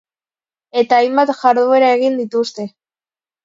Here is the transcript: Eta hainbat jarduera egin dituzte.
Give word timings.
Eta 0.83 1.01
hainbat 1.03 1.35
jarduera 1.43 1.93
egin 2.01 2.19
dituzte. 2.25 2.69